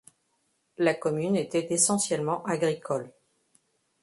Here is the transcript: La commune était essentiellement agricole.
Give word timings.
La 0.79 0.95
commune 0.95 1.35
était 1.35 1.71
essentiellement 1.71 2.43
agricole. 2.45 3.13